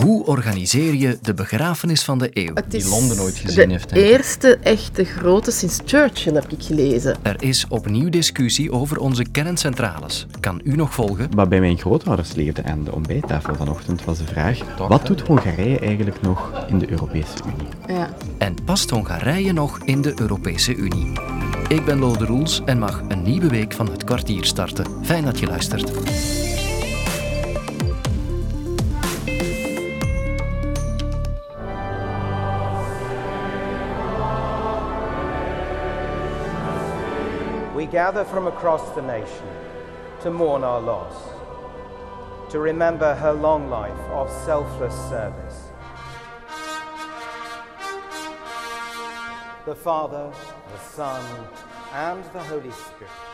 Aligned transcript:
Hoe 0.00 0.26
organiseer 0.26 0.94
je 0.94 1.18
de 1.22 1.34
begrafenis 1.34 2.02
van 2.02 2.18
de 2.18 2.30
eeuw? 2.32 2.54
Die 2.68 2.88
Londen 2.88 3.20
ooit 3.20 3.36
gezien 3.36 3.68
de 3.68 3.74
heeft, 3.74 3.90
ik. 3.90 3.96
eerste 3.96 4.58
echte 4.62 5.04
grote 5.04 5.50
sinds 5.50 5.78
Churchill, 5.84 6.34
heb 6.34 6.52
ik 6.52 6.62
gelezen. 6.62 7.16
Er 7.22 7.42
is 7.42 7.66
opnieuw 7.68 8.08
discussie 8.08 8.72
over 8.72 8.98
onze 8.98 9.24
kerncentrales. 9.24 10.26
Kan 10.40 10.60
u 10.64 10.76
nog 10.76 10.94
volgen? 10.94 11.28
Wat 11.34 11.48
bij 11.48 11.60
mijn 11.60 11.78
grootouders 11.78 12.34
leefde 12.34 12.64
aan 12.64 12.84
de 12.84 12.92
ontbijttafel 12.92 13.54
vanochtend 13.54 14.04
was 14.04 14.18
de 14.18 14.24
vraag: 14.24 14.58
wat 14.88 15.06
doet 15.06 15.20
Hongarije 15.20 15.78
eigenlijk 15.78 16.20
nog 16.20 16.64
in 16.68 16.78
de 16.78 16.90
Europese 16.90 17.34
Unie? 17.44 17.98
Ja. 17.98 18.10
En 18.38 18.54
past 18.64 18.90
Hongarije 18.90 19.52
nog 19.52 19.78
in 19.84 20.02
de 20.02 20.20
Europese 20.20 20.74
Unie? 20.74 21.12
Ik 21.68 21.84
ben 21.84 21.98
Lode 21.98 22.24
Roels 22.24 22.62
en 22.64 22.78
mag 22.78 23.02
een 23.08 23.22
nieuwe 23.22 23.48
week 23.48 23.72
van 23.72 23.90
het 23.90 24.04
kwartier 24.04 24.44
starten. 24.44 24.86
Fijn 25.02 25.24
dat 25.24 25.38
je 25.38 25.46
luistert. 25.46 25.92
Gather 37.90 38.24
from 38.24 38.46
across 38.46 38.94
the 38.94 39.02
nation 39.02 39.46
to 40.20 40.30
mourn 40.30 40.62
our 40.62 40.80
loss, 40.80 41.14
to 42.50 42.58
remember 42.58 43.14
her 43.14 43.32
long 43.32 43.70
life 43.70 43.98
of 44.10 44.30
selfless 44.44 44.94
service. 45.08 45.70
The 49.64 49.74
Father, 49.74 50.30
the 50.72 50.78
Son, 50.78 51.24
and 51.92 52.24
the 52.32 52.42
Holy 52.42 52.70
Spirit. 52.70 53.27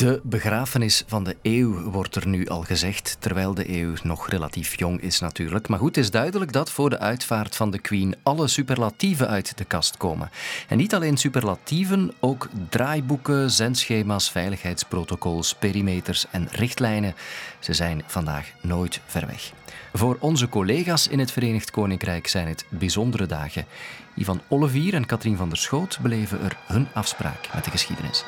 De 0.00 0.20
begrafenis 0.22 1.04
van 1.06 1.24
de 1.24 1.36
eeuw 1.42 1.90
wordt 1.90 2.14
er 2.14 2.26
nu 2.26 2.46
al 2.48 2.62
gezegd, 2.62 3.16
terwijl 3.18 3.54
de 3.54 3.78
eeuw 3.78 3.92
nog 4.02 4.28
relatief 4.28 4.78
jong 4.78 5.00
is 5.00 5.20
natuurlijk. 5.20 5.68
Maar 5.68 5.78
goed, 5.78 5.96
het 5.96 6.04
is 6.04 6.10
duidelijk 6.10 6.52
dat 6.52 6.70
voor 6.70 6.90
de 6.90 6.98
uitvaart 6.98 7.56
van 7.56 7.70
de 7.70 7.78
Queen 7.78 8.16
alle 8.22 8.48
superlatieven 8.48 9.28
uit 9.28 9.58
de 9.58 9.64
kast 9.64 9.96
komen. 9.96 10.30
En 10.68 10.76
niet 10.76 10.94
alleen 10.94 11.16
superlatieven, 11.16 12.12
ook 12.20 12.48
draaiboeken, 12.68 13.50
zendschema's, 13.50 14.30
veiligheidsprotocols, 14.30 15.54
perimeters 15.54 16.26
en 16.30 16.48
richtlijnen. 16.50 17.14
Ze 17.58 17.72
zijn 17.72 18.02
vandaag 18.06 18.52
nooit 18.60 19.00
ver 19.06 19.26
weg. 19.26 19.52
Voor 19.92 20.16
onze 20.20 20.48
collega's 20.48 21.08
in 21.08 21.18
het 21.18 21.32
Verenigd 21.32 21.70
Koninkrijk 21.70 22.26
zijn 22.26 22.48
het 22.48 22.64
bijzondere 22.68 23.26
dagen. 23.26 23.66
Ivan 24.14 24.40
Olivier 24.48 24.94
en 24.94 25.06
Katrien 25.06 25.36
van 25.36 25.48
der 25.48 25.58
Schoot 25.58 25.98
beleven 26.02 26.40
er 26.40 26.56
hun 26.66 26.88
afspraak 26.92 27.48
met 27.54 27.64
de 27.64 27.70
geschiedenis. 27.70 28.24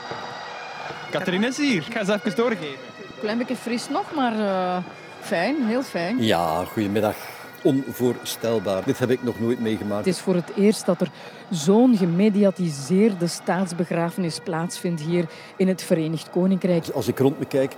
Katrien 1.13 1.45
is 1.45 1.57
hier. 1.57 1.85
Ik 1.87 1.93
ga 1.93 2.05
ze 2.05 2.13
even 2.13 2.37
doorgeven. 2.37 2.79
Klein 3.21 3.39
beetje 3.39 3.57
fris 3.57 3.89
nog, 3.89 4.15
maar 4.15 4.39
eh, 4.39 4.77
fijn, 5.21 5.67
heel 5.67 5.83
fijn. 5.83 6.23
Ja, 6.23 6.65
goedemiddag. 6.65 7.17
Onvoorstelbaar. 7.63 8.85
Dit 8.85 8.99
heb 8.99 9.11
ik 9.11 9.23
nog 9.23 9.41
nooit 9.41 9.61
meegemaakt. 9.61 10.05
Het 10.05 10.15
is 10.15 10.21
voor 10.21 10.35
het 10.35 10.53
eerst 10.57 10.87
dat 10.87 11.01
er 11.01 11.09
zo'n 11.51 11.97
gemediatiseerde 11.97 13.27
staatsbegrafenis 13.27 14.39
plaatsvindt 14.45 15.01
hier 15.01 15.25
in 15.57 15.69
het 15.69 15.83
Verenigd 15.83 16.31
Koninkrijk. 16.31 16.89
Als 16.89 17.09
ik 17.09 17.19
rond 17.19 17.39
me 17.39 17.45
kijk, 17.45 17.73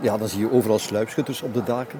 ja, 0.00 0.16
dan 0.16 0.28
zie 0.28 0.40
je 0.40 0.52
overal 0.52 0.78
sluipschutters 0.78 1.42
op 1.42 1.54
de 1.54 1.62
daken. 1.62 1.98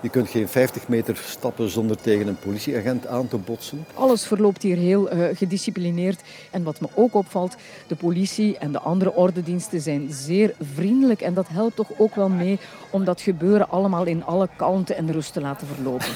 Je 0.00 0.08
kunt 0.08 0.28
geen 0.28 0.48
50 0.48 0.88
meter 0.88 1.16
stappen 1.16 1.70
zonder 1.70 1.96
tegen 1.96 2.26
een 2.26 2.38
politieagent 2.38 3.06
aan 3.06 3.28
te 3.28 3.36
botsen. 3.36 3.84
Alles 3.94 4.26
verloopt 4.26 4.62
hier 4.62 4.76
heel 4.76 5.08
eh, 5.08 5.36
gedisciplineerd. 5.36 6.20
En 6.50 6.62
wat 6.62 6.80
me 6.80 6.88
ook 6.94 7.14
opvalt, 7.14 7.56
de 7.86 7.96
politie 7.96 8.58
en 8.58 8.72
de 8.72 8.78
andere 8.78 9.14
ordendiensten 9.14 9.80
zijn 9.80 10.12
zeer 10.12 10.54
vriendelijk. 10.74 11.20
En 11.20 11.34
dat 11.34 11.48
helpt 11.48 11.76
toch 11.76 11.90
ook 11.98 12.14
wel 12.14 12.28
mee 12.28 12.58
om 12.90 13.04
dat 13.04 13.20
gebeuren 13.20 13.68
allemaal 13.68 14.04
in 14.04 14.24
alle 14.24 14.48
kalmte 14.56 14.94
en 14.94 15.12
rust 15.12 15.32
te 15.32 15.40
laten 15.40 15.66
verlopen. 15.66 16.12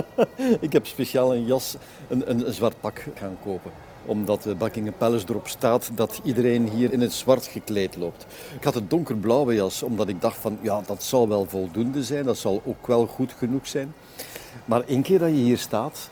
ik 0.66 0.72
heb 0.72 0.86
speciaal 0.86 1.34
een 1.34 1.44
jas, 1.44 1.76
een, 2.08 2.30
een, 2.30 2.46
een 2.46 2.54
zwart 2.54 2.80
pak 2.80 3.04
gaan 3.14 3.36
kopen 3.42 3.85
omdat 4.06 4.42
de 4.42 4.54
Buckingham 4.54 4.94
Palace 4.98 5.26
erop 5.28 5.48
staat 5.48 5.90
dat 5.94 6.20
iedereen 6.24 6.68
hier 6.68 6.92
in 6.92 7.00
het 7.00 7.12
zwart 7.12 7.46
gekleed 7.46 7.96
loopt. 7.96 8.26
Ik 8.56 8.64
had 8.64 8.74
een 8.74 8.88
donkerblauwe 8.88 9.54
jas, 9.54 9.82
omdat 9.82 10.08
ik 10.08 10.20
dacht 10.20 10.38
van 10.38 10.58
ja, 10.60 10.82
dat 10.86 11.02
zal 11.02 11.28
wel 11.28 11.46
voldoende 11.48 12.04
zijn, 12.04 12.24
dat 12.24 12.38
zal 12.38 12.62
ook 12.64 12.86
wel 12.86 13.06
goed 13.06 13.34
genoeg 13.38 13.66
zijn. 13.66 13.94
Maar 14.64 14.82
één 14.86 15.02
keer 15.02 15.18
dat 15.18 15.28
je 15.28 15.34
hier 15.34 15.58
staat, 15.58 16.10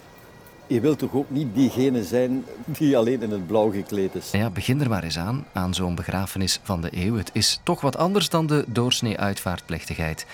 je 0.67 0.81
wilt 0.81 0.99
toch 0.99 1.15
ook 1.15 1.31
niet 1.31 1.55
diegene 1.55 2.05
zijn 2.05 2.45
die 2.67 2.97
alleen 2.97 3.23
in 3.23 3.31
het 3.31 3.47
blauw 3.47 3.71
gekleed 3.71 4.15
is. 4.15 4.31
Ja, 4.31 4.51
begin 4.51 4.81
er 4.81 4.89
maar 4.89 5.03
eens 5.03 5.19
aan, 5.19 5.47
aan 5.53 5.75
zo'n 5.75 5.95
begrafenis 5.95 6.61
van 6.63 6.81
de 6.81 6.89
eeuw. 6.91 7.17
Het 7.17 7.31
is 7.33 7.61
toch 7.63 7.81
wat 7.81 7.97
anders 7.97 8.29
dan 8.29 8.47
de 8.47 8.65
doorsnee 8.69 9.19
uitvaartplechtigheid 9.19 10.27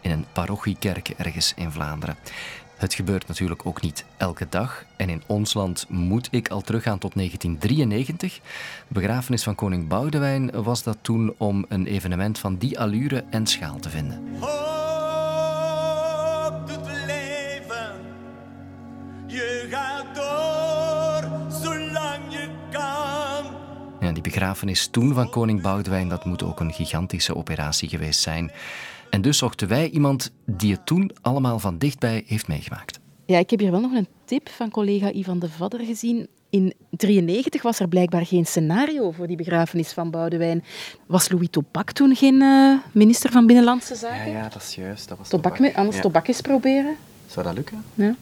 in 0.00 0.10
een 0.10 0.24
parochiekerk 0.32 1.08
ergens 1.16 1.52
in 1.56 1.70
Vlaanderen. 1.70 2.16
Het 2.78 2.94
gebeurt 2.94 3.28
natuurlijk 3.28 3.66
ook 3.66 3.80
niet 3.80 4.04
elke 4.16 4.46
dag. 4.48 4.84
En 4.96 5.08
in 5.08 5.22
ons 5.26 5.54
land 5.54 5.86
moet 5.88 6.28
ik 6.30 6.48
al 6.48 6.60
teruggaan 6.60 6.98
tot 6.98 7.14
1993. 7.14 8.34
De 8.88 8.94
begrafenis 8.94 9.42
van 9.42 9.54
koning 9.54 9.88
Boudewijn 9.88 10.62
was 10.62 10.82
dat 10.82 10.98
toen 11.00 11.34
om 11.36 11.64
een 11.68 11.86
evenement 11.86 12.38
van 12.38 12.56
die 12.56 12.78
allure 12.78 13.24
en 13.30 13.46
schaal 13.46 13.78
te 13.78 13.90
vinden. 13.90 14.22
Hoop 14.40 15.68
doet 16.68 16.86
leven. 17.06 17.94
Je 19.26 19.66
gaat 19.70 20.14
door 20.14 21.30
zolang 21.60 22.22
je 22.28 22.48
kan. 22.70 23.56
Ja, 24.00 24.12
die 24.12 24.22
begrafenis 24.22 24.86
toen 24.86 25.14
van 25.14 25.30
koning 25.30 25.62
Boudewijn, 25.62 26.08
dat 26.08 26.24
moet 26.24 26.42
ook 26.42 26.60
een 26.60 26.72
gigantische 26.72 27.36
operatie 27.36 27.88
geweest 27.88 28.20
zijn. 28.20 28.50
En 29.10 29.22
dus 29.22 29.38
zochten 29.38 29.68
wij 29.68 29.88
iemand 29.88 30.32
die 30.46 30.72
het 30.72 30.86
toen 30.86 31.10
allemaal 31.22 31.58
van 31.58 31.78
dichtbij 31.78 32.22
heeft 32.26 32.48
meegemaakt. 32.48 33.00
Ja, 33.26 33.38
ik 33.38 33.50
heb 33.50 33.60
hier 33.60 33.70
wel 33.70 33.80
nog 33.80 33.92
een 33.92 34.08
tip 34.24 34.48
van 34.48 34.70
collega 34.70 35.12
Ivan 35.12 35.38
de 35.38 35.48
Vadder 35.48 35.80
gezien. 35.80 36.16
In 36.50 36.60
1993 36.60 37.62
was 37.62 37.80
er 37.80 37.88
blijkbaar 37.88 38.26
geen 38.26 38.46
scenario 38.46 39.10
voor 39.10 39.26
die 39.26 39.36
begrafenis 39.36 39.92
van 39.92 40.10
Boudewijn. 40.10 40.64
Was 41.06 41.30
Louis 41.30 41.48
Tobac 41.50 41.90
toen 41.92 42.14
geen 42.14 42.42
uh, 42.42 42.78
minister 42.92 43.30
van 43.30 43.46
Binnenlandse 43.46 43.94
Zaken? 43.94 44.30
Ja, 44.30 44.38
ja, 44.38 44.48
dat 44.48 44.62
is 44.62 44.74
juist. 44.74 45.08
Dat 45.08 45.18
was 45.18 45.28
Tobac, 45.28 45.56
Tobac. 45.56 45.76
Anders 45.76 45.96
Ja. 45.96 46.02
Tobac 46.02 46.28
eens 46.28 46.40
proberen. 46.40 46.96
Zou 47.26 47.46
dat 47.46 47.54
lukken? 47.54 47.84
Ja. 47.94 48.14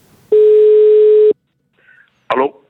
Hallo. 2.27 2.65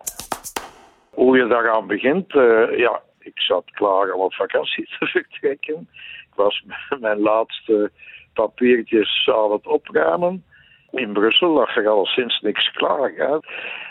Hoe 1.11 1.37
je 1.37 1.47
daaraan 1.47 1.87
begint, 1.87 2.35
eh, 2.35 2.79
ja, 2.79 3.03
ik 3.19 3.41
zat 3.41 3.65
klaar 3.71 4.13
om 4.13 4.21
op 4.21 4.35
vakantie 4.35 4.85
te 4.99 5.07
vertrekken. 5.07 5.89
Ik 6.37 6.43
was 6.43 6.63
mijn 7.01 7.21
laatste 7.21 7.91
papiertjes 8.35 9.31
aan 9.35 9.53
het 9.53 9.67
opruimen. 9.67 10.45
In 10.91 11.13
Brussel 11.13 11.51
lag 11.51 11.77
er 11.77 11.89
al 11.89 12.07
sinds 12.07 12.41
niks 12.41 12.71
klaar. 12.71 13.13
Hè. 13.17 13.33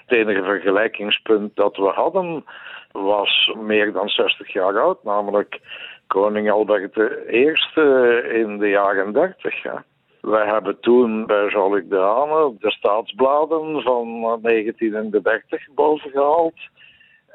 Het 0.05 0.17
enige 0.17 0.43
vergelijkingspunt 0.43 1.55
dat 1.55 1.75
we 1.75 1.87
hadden 1.87 2.45
was 2.91 3.51
meer 3.57 3.91
dan 3.91 4.09
60 4.09 4.53
jaar 4.53 4.79
oud, 4.79 5.03
namelijk 5.03 5.59
koning 6.07 6.51
Albert 6.51 6.97
I 7.29 7.53
in 8.33 8.57
de 8.57 8.69
jaren 8.69 9.13
30. 9.13 9.63
Ja. 9.63 9.83
Wij 10.21 10.45
hebben 10.45 10.79
toen 10.79 11.25
bij 11.25 11.47
Jean-Luc 11.47 11.83
Dehaene 11.87 12.55
de 12.59 12.71
staatsbladen 12.71 13.81
van 13.81 14.39
1930 14.41 15.67
boven 15.75 16.11
gehaald. 16.11 16.59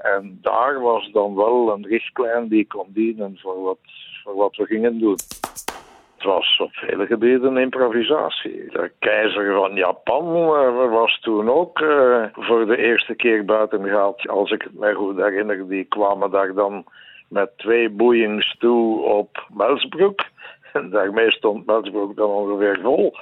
En 0.03 0.39
daar 0.43 0.81
was 0.81 1.11
dan 1.13 1.35
wel 1.35 1.73
een 1.73 1.87
richtlijn 1.87 2.49
die 2.49 2.67
kon 2.67 2.87
dienen 2.89 3.39
voor 3.39 3.63
wat, 3.63 3.79
wat 4.35 4.57
we 4.57 4.65
gingen 4.67 4.99
doen. 4.99 5.17
Het 6.21 6.29
was 6.29 6.59
op 6.59 6.73
vele 6.73 7.07
gebieden 7.07 7.57
improvisatie. 7.57 8.71
De 8.71 8.91
keizer 8.99 9.55
van 9.55 9.75
Japan 9.75 10.45
was 10.91 11.21
toen 11.21 11.51
ook 11.51 11.81
eh, 11.81 12.25
voor 12.33 12.67
de 12.67 12.77
eerste 12.77 13.15
keer 13.15 13.45
buiten 13.45 13.85
gehaald. 13.85 14.29
Als 14.29 14.51
ik 14.51 14.63
het 14.63 14.79
mij 14.79 14.93
goed 14.93 15.17
herinner, 15.17 15.69
die 15.69 15.85
kwamen 15.85 16.31
daar 16.31 16.55
dan 16.55 16.85
met 17.29 17.51
twee 17.57 17.91
boeiings 17.91 18.57
toe 18.59 19.03
op 19.03 19.47
Melsbroek. 19.55 20.21
En 20.73 20.91
daarmee 20.91 21.31
stond 21.31 21.67
Melsbroek 21.67 22.17
dan 22.17 22.31
ongeveer 22.31 22.79
vol. 22.83 23.15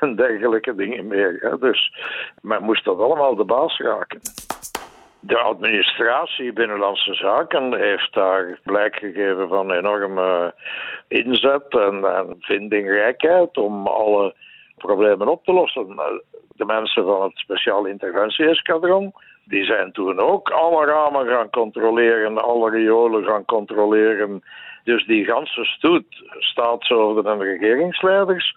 En 0.00 0.16
dergelijke 0.16 0.74
dingen 0.74 1.06
meer. 1.06 1.56
Dus 1.60 1.94
men 2.42 2.62
moest 2.62 2.84
dat 2.84 2.98
allemaal 2.98 3.36
de 3.36 3.44
baas 3.44 3.78
raken. 3.78 4.20
De 5.24 5.38
administratie 5.38 6.52
Binnenlandse 6.52 7.14
Zaken 7.14 7.74
heeft 7.74 8.14
daar 8.14 8.58
blijk 8.62 8.96
gegeven 8.96 9.48
van 9.48 9.72
enorme 9.72 10.54
inzet 11.08 11.68
en, 11.68 12.36
vindingrijkheid 12.40 13.56
om 13.56 13.86
alle 13.86 14.34
problemen 14.76 15.28
op 15.28 15.44
te 15.44 15.52
lossen. 15.52 15.86
De 16.56 16.64
mensen 16.64 17.04
van 17.04 17.22
het 17.22 17.36
Speciaal 17.38 17.86
Interventie-eskadron, 17.86 19.12
die 19.44 19.64
zijn 19.64 19.92
toen 19.92 20.18
ook 20.18 20.50
alle 20.50 20.86
ramen 20.86 21.26
gaan 21.26 21.50
controleren, 21.50 22.42
alle 22.42 22.70
riolen 22.70 23.24
gaan 23.24 23.44
controleren. 23.44 24.42
Dus 24.84 25.06
die 25.06 25.24
ganse 25.24 25.64
stoet, 25.64 26.24
staatshoofden 26.38 27.32
en 27.32 27.42
regeringsleiders, 27.42 28.56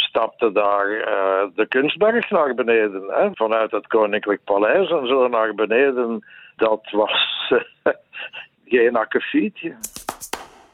stapte 0.00 0.52
daar 0.52 0.88
uh, 0.88 1.42
de 1.54 1.66
kunstberg 1.68 2.30
naar 2.30 2.54
beneden. 2.54 3.32
Vanuit 3.34 3.70
het 3.70 3.86
Koninklijk 3.86 4.44
Paleis 4.44 4.90
en 4.90 5.06
zo 5.06 5.28
naar 5.28 5.54
beneden. 5.54 6.24
Dat 6.56 6.90
was 6.90 7.48
geen 8.64 8.96
akkefietje. 8.96 9.76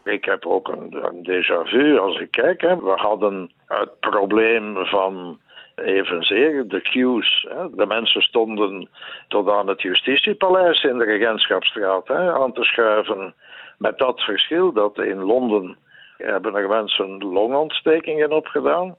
Ik 0.04 0.24
heb 0.24 0.46
ook 0.46 0.68
een, 0.68 1.04
een 1.04 1.26
déjà 1.30 1.68
vu 1.70 1.98
als 1.98 2.20
ik 2.20 2.30
kijk. 2.30 2.60
Hè. 2.60 2.76
We 2.76 2.92
hadden 2.96 3.50
het 3.66 4.00
probleem 4.00 4.86
van 4.86 5.38
evenzeer 5.74 6.68
de 6.68 6.80
queues. 6.80 7.46
De 7.72 7.86
mensen 7.86 8.22
stonden 8.22 8.88
tot 9.28 9.50
aan 9.50 9.68
het 9.68 9.82
justitiepaleis 9.82 10.82
in 10.82 10.98
de 10.98 11.04
Regentschapstraat 11.04 12.08
hè, 12.08 12.32
aan 12.34 12.52
te 12.52 12.64
schuiven. 12.64 13.34
Met 13.78 13.98
dat 13.98 14.20
verschil 14.20 14.72
dat 14.72 14.98
in 14.98 15.22
Londen 15.22 15.76
hebben 16.16 16.54
er 16.54 16.68
mensen 16.68 17.18
longontstekingen 17.18 18.32
opgedaan. 18.32 18.96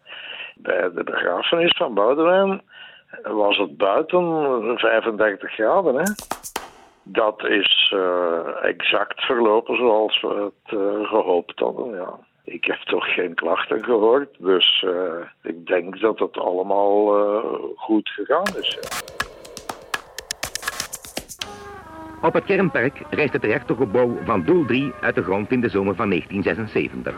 Bij 0.56 0.92
de 0.94 1.04
begrafenis 1.04 1.76
van 1.78 1.94
Boudewijn 1.94 2.62
was 3.24 3.58
het 3.58 3.78
buiten 3.78 4.78
35 4.78 5.52
graden. 5.52 5.96
Hè. 5.96 6.04
Dat 7.04 7.46
is 7.46 7.94
uh, 7.96 8.40
exact 8.62 9.22
verlopen 9.22 9.76
zoals 9.76 10.22
we 10.22 10.52
het 10.54 10.80
uh, 10.80 11.08
gehoopt 11.08 11.60
hadden. 11.60 11.96
Ja. 11.96 12.20
Ik 12.44 12.66
heb 12.66 12.78
toch 12.78 13.14
geen 13.14 13.34
klachten 13.34 13.84
gehoord, 13.84 14.36
dus 14.40 14.84
uh, 14.88 14.92
ik 15.44 15.68
denk 15.68 16.00
dat 16.00 16.20
het 16.20 16.38
allemaal 16.38 17.06
goed 17.76 18.10
gegaan 18.10 18.58
is. 18.58 18.80
Op 22.22 22.34
het 22.34 22.44
kernperk 22.44 23.02
rijst 23.10 23.34
het 23.34 23.44
reactorgebouw 23.44 24.18
van 24.26 24.44
Doel 24.44 24.66
3 24.66 24.92
uit 25.02 25.16
de 25.16 25.24
grond 25.24 25.52
in 25.52 25.62
de 25.62 25.70
zomer 25.70 25.96
van 25.96 26.10
1976. 26.10 27.14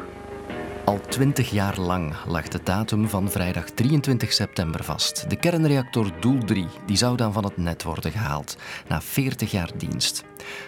Al 0.86 1.00
twintig 1.00 1.50
jaar 1.50 1.80
lang 1.80 2.14
lag 2.28 2.48
de 2.48 2.60
datum 2.64 3.08
van 3.08 3.30
vrijdag 3.30 3.64
23 3.70 4.34
september 4.34 4.84
vast. 4.84 5.30
De 5.30 5.36
kernreactor 5.36 6.06
Doel 6.20 6.44
3 6.46 6.66
die 6.86 6.98
zou 6.98 7.18
dan 7.18 7.34
van 7.34 7.44
het 7.44 7.58
net 7.58 7.84
worden 7.84 8.12
gehaald, 8.12 8.58
na 8.88 9.02
40 9.02 9.52
jaar 9.52 9.70
dienst. 9.78 10.26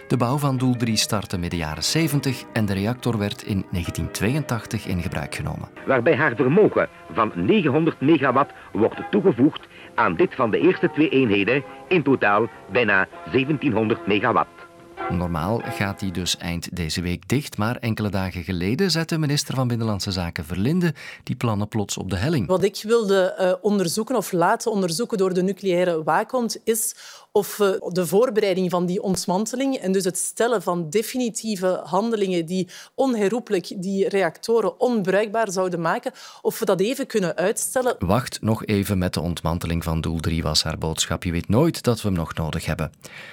De 0.08 0.16
bouw 0.16 0.38
van 0.38 0.56
Doel 0.56 0.76
3 0.76 0.96
startte 0.96 1.38
midden 1.38 1.58
jaren 1.58 1.84
70 1.84 2.42
en 2.52 2.66
de 2.66 2.72
reactor 2.72 3.18
werd 3.18 3.42
in 3.42 3.64
1982 3.70 4.86
in 4.86 5.02
gebruik 5.02 5.34
genomen. 5.34 5.68
Waarbij 5.86 6.16
haar 6.16 6.36
vermogen 6.36 6.88
van 7.12 7.32
900 7.34 8.00
megawatt 8.00 8.52
wordt 8.72 9.00
toegevoegd 9.10 9.66
aan 9.94 10.16
dit 10.16 10.34
van 10.34 10.50
de 10.50 10.58
eerste 10.58 10.90
twee 10.90 11.08
eenheden, 11.08 11.62
in 11.88 12.02
totaal 12.02 12.48
bijna 12.72 13.08
1700 13.32 14.06
megawatt. 14.06 14.62
Normaal 15.10 15.60
gaat 15.64 15.98
die 15.98 16.12
dus 16.12 16.36
eind 16.36 16.76
deze 16.76 17.02
week 17.02 17.28
dicht, 17.28 17.58
maar 17.58 17.76
enkele 17.76 18.08
dagen 18.08 18.42
geleden 18.42 18.90
zette 18.90 19.18
minister 19.18 19.54
van 19.54 19.68
Binnenlandse 19.68 20.10
Zaken 20.10 20.44
Verlinde 20.44 20.94
die 21.22 21.36
plannen 21.36 21.68
plots 21.68 21.96
op 21.96 22.10
de 22.10 22.16
helling. 22.16 22.46
Wat 22.46 22.62
ik 22.62 22.80
wilde 22.82 23.36
uh, 23.40 23.52
onderzoeken 23.60 24.16
of 24.16 24.32
laten 24.32 24.70
onderzoeken 24.70 25.18
door 25.18 25.34
de 25.34 25.42
nucleaire 25.42 26.02
waakhond 26.02 26.60
is 26.64 26.94
of 27.32 27.56
we 27.56 27.90
de 27.92 28.06
voorbereiding 28.06 28.70
van 28.70 28.86
die 28.86 29.02
ontmanteling 29.02 29.76
en 29.76 29.92
dus 29.92 30.04
het 30.04 30.18
stellen 30.18 30.62
van 30.62 30.90
definitieve 30.90 31.80
handelingen 31.84 32.46
die 32.46 32.68
onherroepelijk 32.94 33.82
die 33.82 34.08
reactoren 34.08 34.80
onbruikbaar 34.80 35.52
zouden 35.52 35.80
maken, 35.80 36.12
of 36.42 36.58
we 36.58 36.64
dat 36.64 36.80
even 36.80 37.06
kunnen 37.06 37.36
uitstellen. 37.36 37.96
Wacht 37.98 38.40
nog 38.40 38.66
even 38.66 38.98
met 38.98 39.14
de 39.14 39.20
ontmanteling 39.20 39.84
van 39.84 40.00
doel 40.00 40.20
3 40.20 40.42
was 40.42 40.62
haar 40.62 40.78
boodschap. 40.78 41.24
Je 41.24 41.32
weet 41.32 41.48
nooit 41.48 41.82
dat 41.82 42.02
we 42.02 42.08
hem 42.08 42.16
nog 42.16 42.34
nodig 42.34 42.66
hebben. 42.66 42.92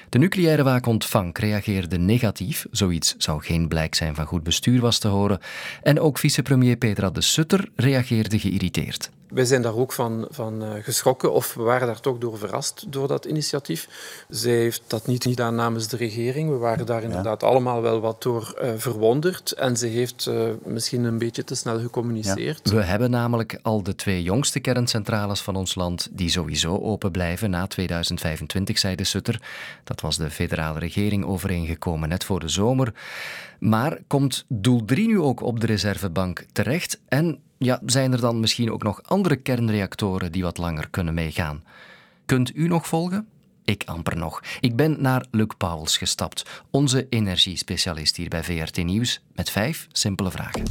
De 0.10 0.18
nucleaire 0.18 0.63
waakhond 0.63 1.06
Vank 1.06 1.38
reageerde 1.38 1.98
negatief. 1.98 2.66
Zoiets 2.72 3.16
zou 3.18 3.44
geen 3.44 3.68
blijk 3.68 3.95
zijn 3.95 4.16
van 4.16 4.25
goed 4.25 4.44
bestuur 4.44 4.81
was 4.81 5.00
te 5.00 5.07
horen. 5.07 5.40
En 5.84 6.00
ook 6.00 6.18
vicepremier 6.18 6.78
Petra 6.78 7.10
de 7.10 7.22
Sutter 7.22 7.69
reageerde 7.75 8.40
geïrriteerd. 8.40 9.10
Wij 9.30 9.46
zijn 9.46 9.62
daar 9.62 9.76
ook 9.76 9.92
van, 9.92 10.28
van 10.30 10.64
uh, 10.64 10.70
geschrokken, 10.81 11.34
of 11.34 11.54
we 11.54 11.62
waren 11.62 11.88
daar 11.88 12.00
toch 12.00 12.18
door 12.18 12.38
verrast 12.38 12.86
door 12.88 13.08
dat 13.08 13.26
initiatief. 13.26 13.88
Zij 14.30 14.52
heeft 14.52 14.84
dat 14.88 15.08
niet 15.08 15.24
gedaan 15.24 15.56
namens 15.56 15.88
de 15.88 15.98
regering. 15.98 16.50
We 16.50 16.56
waren 16.56 16.86
daar 16.86 17.04
inderdaad 17.04 17.44
allemaal 17.44 17.81
wel 17.81 18.00
wat 18.00 18.22
door 18.22 18.60
uh, 18.62 18.70
verwonderd. 18.78 19.52
En 19.52 19.78
ze 19.78 19.88
heeft 19.88 20.26
uh, 20.26 20.50
misschien 20.64 21.04
een 21.04 21.18
beetje 21.18 21.44
te 21.44 21.56
snel 21.56 21.80
gecommuniceerd. 21.80 22.70
Ja. 22.70 22.76
We 22.76 22.84
hebben 22.84 23.10
namelijk 23.10 23.60
al 23.62 23.84
de 23.84 23.96
twee 23.96 24.24
jongste 24.24 24.60
kerncentrales 24.60 25.42
van 25.42 25.56
ons 25.56 25.76
land 25.76 26.08
die 26.12 26.30
sowieso 26.30 26.78
open 26.78 27.12
blijven 27.12 27.50
na 27.50 27.68
2025, 27.68 28.78
zei 28.78 28.96
de 28.96 29.04
Sutter. 29.04 29.42
Dat 29.84 30.02
was 30.02 30.18
de 30.18 30.30
federale 30.30 30.80
regering 30.80 31.26
overeengekomen 31.26 32.10
net 32.10 32.24
voor 32.24 32.40
de 32.40 32.48
zomer. 32.48 32.94
Maar 33.60 33.98
komt 34.08 34.46
doel 34.48 34.86
3 34.86 35.08
nu 35.08 35.20
ook 35.20 35.42
op 35.42 35.60
de 35.60 35.66
reservebank 35.66 36.46
terecht? 36.52 37.00
En 37.08 37.40
ja, 37.59 37.81
zijn 37.85 38.11
er 38.11 38.21
dan 38.21 38.39
misschien 38.39 38.71
ook 38.71 38.83
nog 38.83 39.03
andere 39.03 39.35
kernreactoren 39.35 40.31
die 40.31 40.44
wat 40.44 40.57
langer 40.57 40.89
kunnen 40.89 41.13
meegaan? 41.13 41.63
Kunt 42.25 42.56
u 42.56 42.67
nog 42.67 42.88
volgen? 42.88 43.27
Ik 43.63 43.83
amper 43.85 44.17
nog. 44.17 44.41
Ik 44.59 44.75
ben 44.75 45.01
naar 45.01 45.25
Luc 45.31 45.47
Pauwels 45.57 45.97
gestapt, 45.97 46.63
onze 46.71 47.07
energiespecialist 47.09 48.15
hier 48.15 48.29
bij 48.29 48.44
VRT 48.44 48.83
Nieuws, 48.83 49.21
met 49.35 49.50
vijf 49.50 49.88
simpele 49.91 50.31
vragen. 50.31 50.63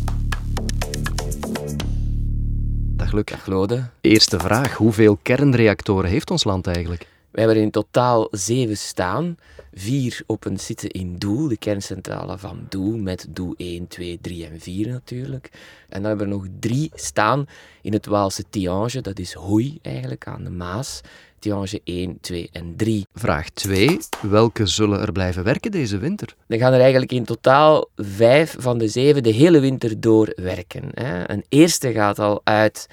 Dag 2.96 3.12
Luc. 3.12 3.24
Dag 3.24 3.46
Lode. 3.46 3.88
Eerste 4.00 4.38
vraag, 4.38 4.74
hoeveel 4.74 5.18
kernreactoren 5.22 6.10
heeft 6.10 6.30
ons 6.30 6.44
land 6.44 6.66
eigenlijk? 6.66 7.06
We 7.38 7.44
hebben 7.44 7.62
er 7.62 7.68
in 7.68 7.72
totaal 7.72 8.28
zeven 8.30 8.76
staan. 8.76 9.36
Vier 9.74 10.22
op 10.26 10.44
een 10.44 10.58
site 10.58 10.88
in 10.88 11.16
Doel, 11.16 11.48
de 11.48 11.56
kerncentrale 11.56 12.38
van 12.38 12.66
Doel, 12.68 12.96
met 12.96 13.26
Doel 13.28 13.54
1, 13.56 13.88
2, 13.88 14.18
3 14.20 14.46
en 14.46 14.60
4 14.60 14.88
natuurlijk. 14.88 15.50
En 15.88 16.02
dan 16.02 16.08
hebben 16.08 16.28
we 16.28 16.34
nog 16.34 16.46
drie 16.60 16.90
staan 16.94 17.46
in 17.82 17.92
het 17.92 18.06
Waalse 18.06 18.44
Tiange, 18.50 19.00
dat 19.00 19.18
is 19.18 19.32
Hoei 19.32 19.78
eigenlijk, 19.82 20.26
aan 20.26 20.44
de 20.44 20.50
Maas. 20.50 21.00
Tiange 21.38 21.80
1, 21.84 22.20
2 22.20 22.48
en 22.52 22.76
3. 22.76 23.06
Vraag 23.14 23.50
2. 23.50 23.98
Welke 24.22 24.66
zullen 24.66 25.00
er 25.00 25.12
blijven 25.12 25.44
werken 25.44 25.70
deze 25.70 25.98
winter? 25.98 26.34
Er 26.46 26.58
gaan 26.58 26.72
er 26.72 26.80
eigenlijk 26.80 27.12
in 27.12 27.24
totaal 27.24 27.88
vijf 27.96 28.56
van 28.58 28.78
de 28.78 28.88
zeven 28.88 29.22
de 29.22 29.32
hele 29.32 29.60
winter 29.60 30.00
door 30.00 30.32
werken. 30.36 30.90
Een 31.32 31.44
eerste 31.48 31.92
gaat 31.92 32.18
al 32.18 32.40
uit 32.44 32.86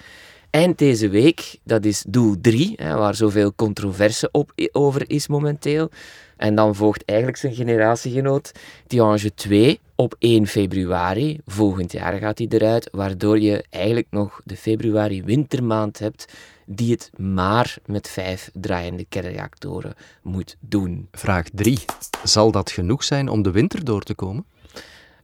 eind 0.55 0.77
deze 0.77 1.09
week, 1.09 1.57
dat 1.63 1.85
is 1.85 2.05
doel 2.07 2.35
3, 2.41 2.73
hè, 2.75 2.95
waar 2.95 3.15
zoveel 3.15 3.55
controverse 3.55 4.29
op, 4.31 4.51
over 4.71 5.09
is 5.09 5.27
momenteel. 5.27 5.89
En 6.37 6.55
dan 6.55 6.75
volgt 6.75 7.05
eigenlijk 7.05 7.39
zijn 7.39 7.53
generatiegenoot 7.53 8.51
Tiange 8.87 9.33
2 9.33 9.79
op 9.95 10.15
1 10.19 10.47
februari. 10.47 11.39
Volgend 11.45 11.91
jaar 11.91 12.13
gaat 12.13 12.37
hij 12.37 12.47
eruit, 12.49 12.89
waardoor 12.91 13.39
je 13.39 13.65
eigenlijk 13.69 14.07
nog 14.09 14.41
de 14.43 14.57
februari-wintermaand 14.57 15.99
hebt 15.99 16.33
die 16.65 16.91
het 16.91 17.09
maar 17.17 17.77
met 17.85 18.09
vijf 18.09 18.49
draaiende 18.53 19.05
kernreactoren 19.09 19.93
moet 20.21 20.55
doen. 20.59 21.07
Vraag 21.11 21.47
3. 21.53 21.79
Zal 22.23 22.51
dat 22.51 22.71
genoeg 22.71 23.03
zijn 23.03 23.29
om 23.29 23.41
de 23.41 23.51
winter 23.51 23.85
door 23.85 24.03
te 24.03 24.13
komen? 24.13 24.45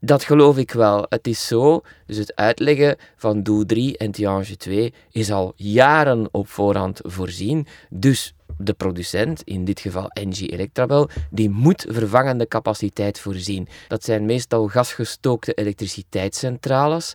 Dat 0.04 0.24
geloof 0.24 0.58
ik 0.58 0.72
wel. 0.72 1.06
Het 1.10 1.28
is 1.28 1.48
zo, 1.48 1.82
dus 2.06 2.18
het 2.18 2.36
uitleggen 2.36 2.98
van 3.16 3.44
Doel 3.44 3.66
3 3.66 3.98
en 3.98 4.12
Tiange 4.12 4.58
2 4.58 4.94
is 5.12 5.32
al 5.32 5.54
jaren 5.56 6.28
op 6.32 6.48
voorhand 6.48 7.00
voorzien. 7.04 7.68
Dus 7.90 8.34
de 8.58 8.74
producent, 8.74 9.42
in 9.44 9.66
dit 9.66 9.80
geval 9.80 10.08
Engie 10.08 10.52
Electrabel, 10.52 11.10
die 11.30 11.50
moet 11.50 11.86
vervangende 11.90 12.48
capaciteit 12.48 13.20
voorzien. 13.20 13.68
Dat 13.88 14.04
zijn 14.04 14.26
meestal 14.26 14.68
gasgestookte 14.68 15.54
elektriciteitscentrales 15.54 17.14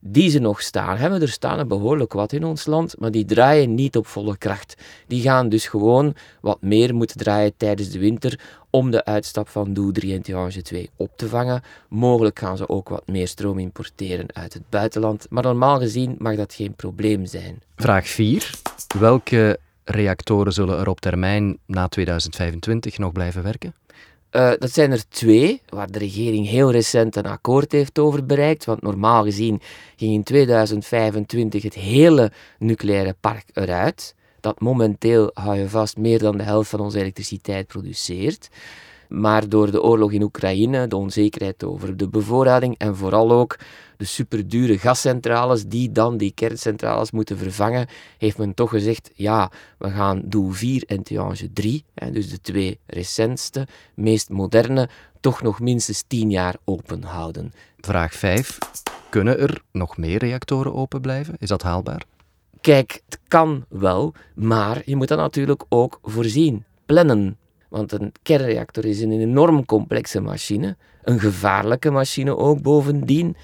die 0.00 0.30
ze 0.30 0.38
nog 0.38 0.62
staan 0.62 0.96
hebben. 0.96 1.20
Er 1.20 1.28
staan 1.28 1.58
er 1.58 1.66
behoorlijk 1.66 2.12
wat 2.12 2.32
in 2.32 2.44
ons 2.44 2.66
land, 2.66 2.94
maar 2.98 3.10
die 3.10 3.24
draaien 3.24 3.74
niet 3.74 3.96
op 3.96 4.06
volle 4.06 4.36
kracht. 4.36 4.74
Die 5.06 5.22
gaan 5.22 5.48
dus 5.48 5.66
gewoon 5.66 6.14
wat 6.40 6.62
meer 6.62 6.94
moeten 6.94 7.16
draaien 7.16 7.52
tijdens 7.56 7.90
de 7.90 7.98
winter 7.98 8.40
om 8.70 8.90
de 8.90 9.04
uitstap 9.04 9.48
van 9.48 9.72
Doe 9.72 9.92
3 9.92 10.14
en 10.14 10.22
Tiange 10.22 10.62
2 10.62 10.90
op 10.96 11.10
te 11.16 11.28
vangen. 11.28 11.62
Mogelijk 11.88 12.38
gaan 12.38 12.56
ze 12.56 12.68
ook 12.68 12.88
wat 12.88 13.06
meer 13.06 13.28
stroom 13.28 13.58
importeren 13.58 14.26
uit 14.32 14.52
het 14.52 14.62
buitenland, 14.68 15.26
maar 15.30 15.42
normaal 15.42 15.78
gezien 15.78 16.14
mag 16.18 16.36
dat 16.36 16.54
geen 16.54 16.74
probleem 16.74 17.26
zijn. 17.26 17.62
Vraag 17.76 18.08
4. 18.08 18.50
Welke 18.98 19.58
reactoren 19.84 20.52
zullen 20.52 20.78
er 20.78 20.88
op 20.88 21.00
termijn 21.00 21.58
na 21.66 21.88
2025 21.88 22.98
nog 22.98 23.12
blijven 23.12 23.42
werken? 23.42 23.74
Uh, 24.32 24.52
dat 24.58 24.72
zijn 24.72 24.90
er 24.90 25.08
twee, 25.08 25.62
waar 25.68 25.90
de 25.90 25.98
regering 25.98 26.48
heel 26.48 26.70
recent 26.70 27.16
een 27.16 27.26
akkoord 27.26 27.72
heeft 27.72 27.98
over 27.98 28.26
bereikt. 28.26 28.64
Want 28.64 28.82
normaal 28.82 29.22
gezien 29.22 29.60
ging 29.96 30.12
in 30.12 30.22
2025 30.22 31.62
het 31.62 31.74
hele 31.74 32.32
nucleaire 32.58 33.14
park 33.20 33.44
eruit. 33.52 34.14
Dat 34.40 34.60
momenteel, 34.60 35.30
hou 35.34 35.58
je 35.58 35.68
vast, 35.68 35.96
meer 35.96 36.18
dan 36.18 36.36
de 36.36 36.42
helft 36.42 36.70
van 36.70 36.80
onze 36.80 36.98
elektriciteit 36.98 37.66
produceert. 37.66 38.48
Maar 39.10 39.48
door 39.48 39.70
de 39.70 39.82
oorlog 39.82 40.12
in 40.12 40.22
Oekraïne, 40.22 40.86
de 40.86 40.96
onzekerheid 40.96 41.64
over 41.64 41.96
de 41.96 42.08
bevoorrading 42.08 42.78
en 42.78 42.96
vooral 42.96 43.32
ook 43.32 43.58
de 43.96 44.04
superdure 44.04 44.78
gascentrales 44.78 45.66
die 45.66 45.92
dan 45.92 46.16
die 46.16 46.32
kerncentrales 46.34 47.10
moeten 47.10 47.38
vervangen, 47.38 47.86
heeft 48.18 48.38
men 48.38 48.54
toch 48.54 48.70
gezegd, 48.70 49.10
ja, 49.14 49.50
we 49.78 49.90
gaan 49.90 50.22
Doel 50.24 50.50
4 50.50 50.84
en 50.86 51.02
Tiange 51.02 51.52
3, 51.52 51.84
dus 52.12 52.30
de 52.30 52.40
twee 52.40 52.78
recentste, 52.86 53.66
meest 53.94 54.28
moderne, 54.28 54.88
toch 55.20 55.42
nog 55.42 55.60
minstens 55.60 56.04
10 56.06 56.30
jaar 56.30 56.56
open 56.64 57.02
houden. 57.02 57.52
Vraag 57.80 58.14
5. 58.14 58.58
Kunnen 59.08 59.38
er 59.38 59.62
nog 59.72 59.96
meer 59.96 60.18
reactoren 60.18 60.74
open 60.74 61.00
blijven? 61.00 61.34
Is 61.38 61.48
dat 61.48 61.62
haalbaar? 61.62 62.02
Kijk, 62.60 63.02
het 63.08 63.18
kan 63.28 63.64
wel, 63.68 64.14
maar 64.34 64.82
je 64.84 64.96
moet 64.96 65.08
dat 65.08 65.18
natuurlijk 65.18 65.64
ook 65.68 65.98
voorzien, 66.02 66.64
plannen. 66.86 67.38
Want 67.70 67.92
een 67.92 68.12
kernreactor 68.22 68.84
is 68.84 69.00
een 69.00 69.20
enorm 69.20 69.66
complexe 69.66 70.20
machine, 70.20 70.76
een 71.02 71.20
gevaarlijke 71.20 71.90
machine 71.90 72.36
ook 72.36 72.62
bovendien. 72.62 73.36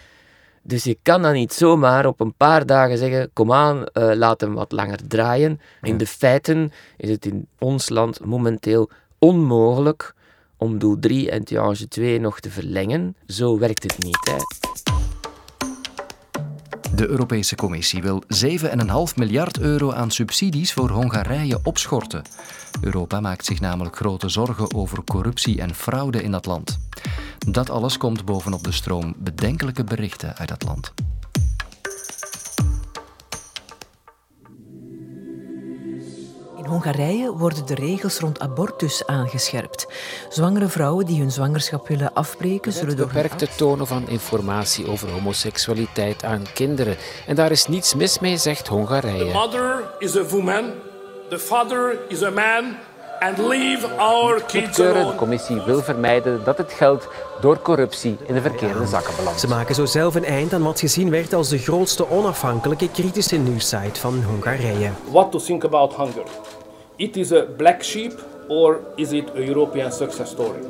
Dus 0.62 0.84
je 0.84 0.98
kan 1.02 1.22
dan 1.22 1.32
niet 1.32 1.52
zomaar 1.52 2.06
op 2.06 2.20
een 2.20 2.34
paar 2.34 2.66
dagen 2.66 2.98
zeggen: 2.98 3.30
kom 3.32 3.52
aan, 3.52 3.76
uh, 3.76 3.84
laat 4.14 4.40
hem 4.40 4.54
wat 4.54 4.72
langer 4.72 5.08
draaien. 5.08 5.60
In 5.82 5.96
de 5.96 6.06
feiten 6.06 6.72
is 6.96 7.10
het 7.10 7.26
in 7.26 7.46
ons 7.58 7.88
land 7.88 8.24
momenteel 8.24 8.90
onmogelijk 9.18 10.14
om 10.56 10.78
doel 10.78 10.98
3 10.98 11.30
en 11.30 11.44
Tiange 11.44 11.88
2 11.88 12.20
nog 12.20 12.40
te 12.40 12.50
verlengen. 12.50 13.16
Zo 13.26 13.58
werkt 13.58 13.82
het 13.82 13.98
niet. 13.98 14.30
Hè. 14.30 15.05
De 16.96 17.08
Europese 17.08 17.54
Commissie 17.54 18.02
wil 18.02 18.22
7,5 18.34 19.14
miljard 19.16 19.58
euro 19.58 19.92
aan 19.92 20.10
subsidies 20.10 20.72
voor 20.72 20.90
Hongarije 20.90 21.58
opschorten. 21.62 22.22
Europa 22.80 23.20
maakt 23.20 23.44
zich 23.44 23.60
namelijk 23.60 23.96
grote 23.96 24.28
zorgen 24.28 24.74
over 24.74 25.04
corruptie 25.04 25.60
en 25.60 25.74
fraude 25.74 26.22
in 26.22 26.30
dat 26.30 26.46
land. 26.46 26.78
Dat 27.48 27.70
alles 27.70 27.96
komt 27.96 28.24
bovenop 28.24 28.64
de 28.64 28.72
stroom 28.72 29.14
bedenkelijke 29.18 29.84
berichten 29.84 30.36
uit 30.36 30.48
dat 30.48 30.62
land. 30.62 30.94
In 36.66 36.72
Hongarije 36.72 37.32
worden 37.36 37.66
de 37.66 37.74
regels 37.74 38.18
rond 38.18 38.40
abortus 38.40 39.06
aangescherpt. 39.06 39.86
Zwangere 40.28 40.68
vrouwen 40.68 41.06
die 41.06 41.20
hun 41.20 41.30
zwangerschap 41.30 41.88
willen 41.88 42.12
afbreken 42.12 42.72
zullen 42.72 42.96
door 42.96 43.06
beperkte 43.06 43.48
tonen 43.56 43.86
van 43.86 44.08
informatie 44.08 44.88
over 44.88 45.10
homoseksualiteit 45.10 46.24
aan 46.24 46.42
kinderen. 46.54 46.96
En 47.26 47.34
daar 47.34 47.50
is 47.50 47.66
niets 47.66 47.94
mis 47.94 48.18
mee, 48.18 48.36
zegt 48.36 48.66
Hongarije. 48.66 49.24
The 49.24 49.32
mother 49.32 49.84
is 49.98 50.16
a 50.16 50.24
woman, 50.24 50.72
the 51.28 51.38
father 51.38 51.98
is 52.08 52.22
a 52.22 52.30
man. 52.30 52.76
And 53.18 53.38
leave 53.38 53.86
our 53.98 54.42
kids 54.42 54.80
alone. 54.80 55.10
De 55.10 55.16
commissie 55.16 55.60
wil 55.66 55.82
vermijden 55.82 56.44
dat 56.44 56.58
het 56.58 56.72
geld 56.72 57.08
door 57.40 57.60
corruptie 57.62 58.16
in 58.26 58.34
de 58.34 58.40
verkeerde 58.40 58.86
zakken 58.86 59.16
belandt. 59.16 59.40
Ze 59.40 59.48
maken 59.48 59.74
zo 59.74 59.84
zelf 59.84 60.14
een 60.14 60.24
eind 60.24 60.52
aan 60.52 60.62
wat 60.62 60.80
gezien 60.80 61.10
werd 61.10 61.32
als 61.32 61.48
de 61.48 61.58
grootste 61.58 62.10
onafhankelijke 62.10 62.90
kritische 62.90 63.36
nieuwssite 63.36 64.00
van 64.00 64.22
Hongarije. 64.22 64.90
What 65.10 65.30
to 65.30 65.38
think 65.38 65.64
about 65.64 65.96
hunger? 65.96 66.24
It 66.96 67.16
is 67.16 67.32
a 67.32 67.44
black 67.56 67.84
sheep 67.84 68.24
or 68.48 68.80
is 68.94 69.10
it 69.10 69.30
a 69.30 69.38
European 69.38 69.92
success 69.92 70.30
story? 70.30 70.60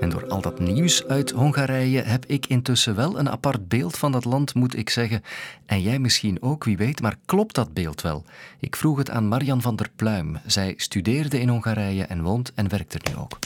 En 0.00 0.08
door 0.10 0.28
al 0.28 0.40
dat 0.40 0.58
nieuws 0.58 1.06
uit 1.06 1.30
Hongarije 1.30 2.02
heb 2.02 2.24
ik 2.26 2.46
intussen 2.46 2.94
wel 2.94 3.18
een 3.18 3.30
apart 3.30 3.68
beeld 3.68 3.96
van 3.96 4.12
dat 4.12 4.24
land, 4.24 4.54
moet 4.54 4.76
ik 4.76 4.90
zeggen. 4.90 5.22
En 5.66 5.80
jij 5.80 5.98
misschien 5.98 6.42
ook, 6.42 6.64
wie 6.64 6.76
weet, 6.76 7.00
maar 7.00 7.16
klopt 7.24 7.54
dat 7.54 7.74
beeld 7.74 8.00
wel? 8.00 8.24
Ik 8.60 8.76
vroeg 8.76 8.98
het 8.98 9.10
aan 9.10 9.28
Marian 9.28 9.62
van 9.62 9.76
der 9.76 9.90
Pluim. 9.96 10.38
Zij 10.46 10.74
studeerde 10.76 11.40
in 11.40 11.48
Hongarije 11.48 12.04
en 12.04 12.22
woont 12.22 12.52
en 12.54 12.68
werkt 12.68 12.94
er 12.94 13.00
nu 13.10 13.16
ook. 13.20 13.38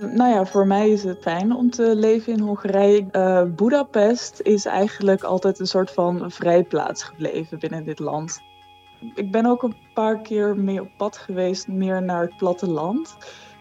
Nou 0.00 0.30
ja, 0.30 0.46
voor 0.46 0.66
mij 0.66 0.90
is 0.90 1.02
het 1.02 1.18
fijn 1.20 1.52
om 1.52 1.70
te 1.70 1.96
leven 1.96 2.32
in 2.32 2.40
Hongarije. 2.40 3.06
Uh, 3.12 3.42
Budapest 3.42 4.40
is 4.42 4.64
eigenlijk 4.64 5.22
altijd 5.22 5.58
een 5.58 5.66
soort 5.66 5.90
van 5.90 6.30
vrijplaats 6.30 7.02
gebleven 7.02 7.58
binnen 7.58 7.84
dit 7.84 7.98
land. 7.98 8.40
Ik 9.14 9.30
ben 9.30 9.46
ook 9.46 9.62
een 9.62 9.76
paar 9.94 10.20
keer 10.20 10.56
mee 10.56 10.80
op 10.80 10.88
pad 10.96 11.16
geweest, 11.16 11.68
meer 11.68 12.02
naar 12.02 12.22
het 12.22 12.36
platteland. 12.36 13.16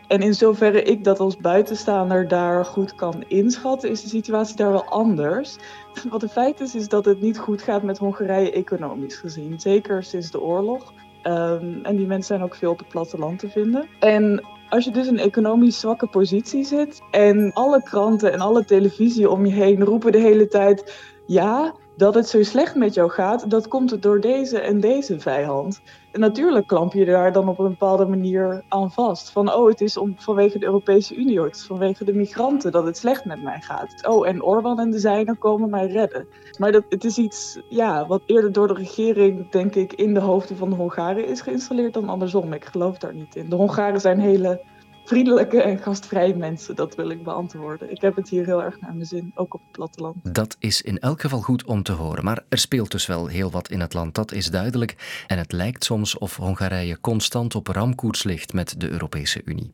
En 0.07 0.21
in 0.21 0.33
zoverre 0.33 0.83
ik 0.83 1.03
dat 1.03 1.19
als 1.19 1.37
buitenstaander 1.37 2.27
daar 2.27 2.65
goed 2.65 2.95
kan 2.95 3.23
inschatten, 3.27 3.89
is 3.89 4.01
de 4.01 4.09
situatie 4.09 4.55
daar 4.55 4.71
wel 4.71 4.85
anders. 4.85 5.57
Wat 6.09 6.21
de 6.21 6.29
feit 6.29 6.59
is, 6.59 6.75
is 6.75 6.87
dat 6.87 7.05
het 7.05 7.21
niet 7.21 7.39
goed 7.39 7.61
gaat 7.61 7.83
met 7.83 7.97
Hongarije 7.97 8.51
economisch 8.51 9.15
gezien. 9.15 9.59
Zeker 9.59 10.03
sinds 10.03 10.31
de 10.31 10.41
oorlog. 10.41 10.93
Um, 11.23 11.79
en 11.83 11.95
die 11.95 12.05
mensen 12.05 12.35
zijn 12.35 12.43
ook 12.43 12.55
veel 12.55 12.71
op 12.71 12.77
het 12.77 12.87
platteland 12.87 13.39
te 13.39 13.49
vinden. 13.49 13.87
En 13.99 14.43
als 14.69 14.85
je 14.85 14.91
dus 14.91 15.07
in 15.07 15.13
een 15.13 15.19
economisch 15.19 15.79
zwakke 15.79 16.07
positie 16.07 16.63
zit 16.63 17.01
en 17.11 17.53
alle 17.53 17.83
kranten 17.83 18.33
en 18.33 18.39
alle 18.39 18.65
televisie 18.65 19.29
om 19.29 19.45
je 19.45 19.53
heen 19.53 19.83
roepen 19.83 20.11
de 20.11 20.17
hele 20.17 20.47
tijd: 20.47 20.93
ja, 21.25 21.73
dat 21.97 22.15
het 22.15 22.27
zo 22.27 22.43
slecht 22.43 22.75
met 22.75 22.93
jou 22.93 23.09
gaat, 23.09 23.49
dat 23.49 23.67
komt 23.67 24.01
door 24.01 24.21
deze 24.21 24.59
en 24.59 24.79
deze 24.79 25.19
vijand. 25.19 25.81
En 26.11 26.19
natuurlijk 26.19 26.67
klamp 26.67 26.93
je 26.93 27.05
daar 27.05 27.31
dan 27.31 27.47
op 27.47 27.59
een 27.59 27.69
bepaalde 27.69 28.05
manier 28.05 28.63
aan 28.67 28.91
vast. 28.91 29.31
Van, 29.31 29.53
oh, 29.53 29.67
het 29.67 29.81
is 29.81 29.97
om, 29.97 30.15
vanwege 30.17 30.59
de 30.59 30.65
Europese 30.65 31.15
Unie, 31.15 31.41
het 31.41 31.55
is 31.55 31.65
vanwege 31.65 32.03
de 32.03 32.13
migranten 32.13 32.71
dat 32.71 32.85
het 32.85 32.97
slecht 32.97 33.25
met 33.25 33.43
mij 33.43 33.61
gaat. 33.61 34.07
Oh, 34.07 34.27
en 34.27 34.43
Orbán 34.43 34.79
en 34.79 34.91
de 34.91 34.99
zijnen 34.99 35.37
komen 35.37 35.69
mij 35.69 35.87
redden. 35.87 36.27
Maar 36.57 36.71
dat, 36.71 36.83
het 36.89 37.03
is 37.03 37.17
iets 37.17 37.59
ja, 37.69 38.07
wat 38.07 38.21
eerder 38.25 38.51
door 38.51 38.67
de 38.67 38.73
regering, 38.73 39.49
denk 39.49 39.75
ik, 39.75 39.93
in 39.93 40.13
de 40.13 40.19
hoofden 40.19 40.57
van 40.57 40.69
de 40.69 40.75
Hongaren 40.75 41.27
is 41.27 41.41
geïnstalleerd 41.41 41.93
dan 41.93 42.09
andersom. 42.09 42.53
Ik 42.53 42.65
geloof 42.65 42.97
daar 42.97 43.13
niet 43.13 43.35
in. 43.35 43.49
De 43.49 43.55
Hongaren 43.55 44.01
zijn 44.01 44.19
hele 44.19 44.61
vriendelijke 45.07 45.61
en 45.61 45.77
gastvrije 45.77 46.35
mensen. 46.35 46.75
Dat 46.75 46.95
wil 46.95 47.09
ik 47.09 47.23
beantwoorden. 47.23 47.91
Ik 47.91 48.01
heb 48.01 48.15
het 48.15 48.29
hier 48.29 48.45
heel 48.45 48.63
erg 48.63 48.81
naar 48.81 48.93
mijn 48.93 49.05
zin, 49.05 49.31
ook 49.35 49.53
op 49.53 49.61
het 49.61 49.71
platteland. 49.71 50.35
Dat 50.35 50.55
is 50.59 50.81
in 50.81 50.99
elk 50.99 51.21
geval 51.21 51.41
goed 51.41 51.65
om 51.65 51.83
te 51.83 51.91
horen. 51.91 52.23
Maar 52.23 52.43
er 52.49 52.57
speelt 52.57 52.91
dus 52.91 53.05
wel 53.05 53.27
heel 53.27 53.51
wat 53.51 53.69
in 53.69 53.79
het 53.79 53.93
land, 53.93 54.15
dat 54.15 54.31
is 54.31 54.45
duidelijk. 54.45 55.23
En 55.27 55.37
het 55.37 55.51
lijkt 55.51 55.83
soms 55.83 56.17
of 56.17 56.35
Hongarije 56.35 56.99
constant 57.01 57.55
op 57.55 57.67
ramkoers 57.67 58.23
ligt 58.23 58.53
met 58.53 58.79
de 58.79 58.89
Europese 58.89 59.41
Unie. 59.45 59.69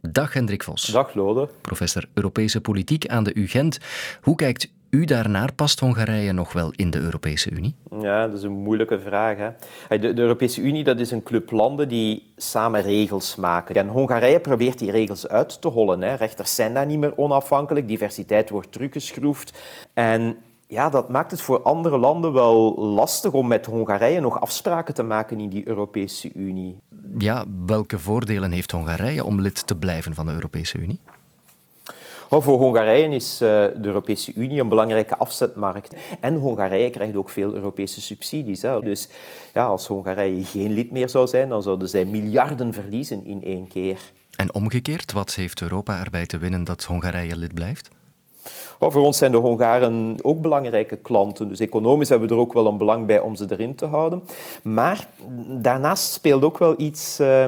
Dag 0.00 0.32
Hendrik 0.32 0.62
Vos. 0.62 0.84
Dag 0.84 1.14
Lode. 1.14 1.48
Professor 1.60 2.04
Europese 2.14 2.60
Politiek 2.60 3.06
aan 3.06 3.24
de 3.24 3.38
UGent. 3.38 3.78
Hoe 4.20 4.36
kijkt 4.36 4.68
u 4.96 5.04
daarnaar? 5.04 5.52
Past 5.52 5.80
Hongarije 5.80 6.32
nog 6.32 6.52
wel 6.52 6.72
in 6.76 6.90
de 6.90 6.98
Europese 6.98 7.50
Unie? 7.50 7.74
Ja, 8.00 8.26
dat 8.26 8.36
is 8.36 8.42
een 8.42 8.52
moeilijke 8.52 9.00
vraag. 9.00 9.36
Hè. 9.36 9.50
De, 9.98 10.12
de, 10.12 10.22
Europese 10.22 10.60
Unie 10.60 10.84
dat 10.84 11.00
is 11.00 11.10
een 11.10 11.22
club 11.22 11.50
landen 11.50 11.88
die 11.88 12.32
samen 12.36 12.82
regels 12.82 13.36
maken. 13.36 13.74
En 13.74 13.88
Hongarije 13.88 14.40
probeert 14.40 14.78
die 14.78 14.90
regels 14.90 15.28
uit 15.28 15.60
te 15.60 15.68
hollen. 15.68 16.02
Hè. 16.02 16.14
Rechters 16.14 16.54
zijn 16.54 16.74
daar 16.74 16.86
niet 16.86 16.98
meer 16.98 17.16
onafhankelijk, 17.16 17.88
diversiteit 17.88 18.50
wordt 18.50 18.72
teruggeschroefd. 18.72 19.58
En 19.94 20.36
ja, 20.66 20.88
dat 20.88 21.08
maakt 21.08 21.30
het 21.30 21.40
voor 21.40 21.62
andere 21.62 21.98
landen 21.98 22.32
wel 22.32 22.78
lastig 22.78 23.32
om 23.32 23.46
met 23.46 23.66
Hongarije 23.66 24.20
nog 24.20 24.40
afspraken 24.40 24.94
te 24.94 25.02
maken 25.02 25.40
in 25.40 25.48
die 25.48 25.68
Europese 25.68 26.32
Unie. 26.34 26.78
Ja, 27.18 27.44
welke 27.66 27.98
voordelen 27.98 28.52
heeft 28.52 28.70
Hongarije 28.70 29.24
om 29.24 29.40
lid 29.40 29.66
te 29.66 29.76
blijven 29.76 30.14
van 30.14 30.26
de 30.26 30.32
Europese 30.32 30.78
Unie? 30.78 31.00
Voor 32.28 32.58
Hongarije 32.58 33.08
is 33.08 33.32
uh, 33.42 33.48
de 33.48 33.76
Europese 33.82 34.32
Unie 34.34 34.60
een 34.60 34.68
belangrijke 34.68 35.16
afzetmarkt. 35.16 35.94
En 36.20 36.34
Hongarije 36.34 36.90
krijgt 36.90 37.16
ook 37.16 37.30
veel 37.30 37.54
Europese 37.54 38.00
subsidies. 38.00 38.62
Hè. 38.62 38.80
Dus 38.80 39.08
ja, 39.54 39.66
als 39.66 39.86
Hongarije 39.86 40.44
geen 40.44 40.72
lid 40.72 40.90
meer 40.90 41.08
zou 41.08 41.26
zijn, 41.26 41.48
dan 41.48 41.62
zouden 41.62 41.88
zij 41.88 42.04
miljarden 42.04 42.72
verliezen 42.72 43.24
in 43.24 43.44
één 43.44 43.68
keer. 43.68 43.98
En 44.36 44.54
omgekeerd, 44.54 45.12
wat 45.12 45.34
heeft 45.34 45.60
Europa 45.60 46.04
erbij 46.04 46.26
te 46.26 46.38
winnen 46.38 46.64
dat 46.64 46.84
Hongarije 46.84 47.36
lid 47.36 47.54
blijft? 47.54 47.88
Oh, 48.78 48.92
voor 48.92 49.02
ons 49.02 49.18
zijn 49.18 49.32
de 49.32 49.38
Hongaren 49.38 50.16
ook 50.22 50.40
belangrijke 50.40 50.96
klanten. 50.96 51.48
Dus 51.48 51.60
economisch 51.60 52.08
hebben 52.08 52.28
we 52.28 52.34
er 52.34 52.40
ook 52.40 52.52
wel 52.52 52.66
een 52.66 52.78
belang 52.78 53.06
bij 53.06 53.20
om 53.20 53.36
ze 53.36 53.46
erin 53.48 53.74
te 53.74 53.86
houden. 53.86 54.22
Maar 54.62 55.08
daarnaast 55.48 56.12
speelt 56.12 56.44
ook 56.44 56.58
wel 56.58 56.74
iets. 56.76 57.20
Uh, 57.20 57.44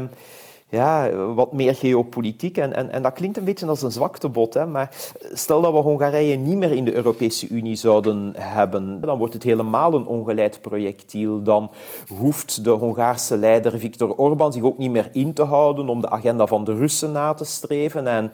ja, 0.68 1.10
wat 1.34 1.52
meer 1.52 1.74
geopolitiek. 1.74 2.56
En, 2.56 2.74
en, 2.74 2.90
en 2.90 3.02
dat 3.02 3.12
klinkt 3.12 3.36
een 3.36 3.44
beetje 3.44 3.66
als 3.66 3.82
een 3.82 3.92
zwaktebod. 3.92 4.54
Hè? 4.54 4.66
Maar 4.66 5.10
stel 5.32 5.60
dat 5.60 5.72
we 5.72 5.78
Hongarije 5.78 6.36
niet 6.36 6.56
meer 6.56 6.72
in 6.72 6.84
de 6.84 6.94
Europese 6.94 7.48
Unie 7.48 7.76
zouden 7.76 8.32
hebben, 8.36 9.00
dan 9.00 9.18
wordt 9.18 9.34
het 9.34 9.42
helemaal 9.42 9.94
een 9.94 10.06
ongeleid 10.06 10.60
projectiel. 10.60 11.42
Dan 11.42 11.70
hoeft 12.18 12.64
de 12.64 12.70
Hongaarse 12.70 13.36
leider 13.36 13.78
Viktor 13.78 14.14
Orbán 14.14 14.52
zich 14.52 14.62
ook 14.62 14.78
niet 14.78 14.90
meer 14.90 15.08
in 15.12 15.32
te 15.32 15.42
houden 15.42 15.88
om 15.88 16.00
de 16.00 16.10
agenda 16.10 16.46
van 16.46 16.64
de 16.64 16.74
Russen 16.74 17.12
na 17.12 17.34
te 17.34 17.44
streven. 17.44 18.06
En 18.06 18.32